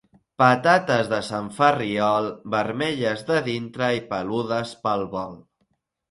[0.41, 5.37] Patates de Sant Ferriol, vermelles de dintre i peludes pel vol.